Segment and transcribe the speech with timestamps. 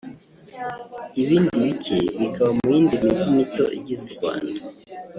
[1.21, 4.59] ibindi bike bikaba mu yindi mijyi mito igize u Rwanda